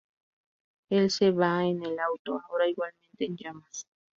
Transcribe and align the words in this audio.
Él 0.89 1.11
se 1.11 1.29
va 1.29 1.63
en 1.63 1.85
el 1.85 1.99
auto, 1.99 2.41
ahora 2.49 2.67
igualmente 2.67 3.23
en 3.23 3.35
llamas. 3.37 3.85